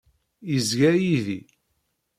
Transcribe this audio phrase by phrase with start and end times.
[0.51, 1.39] Yezga yid-i.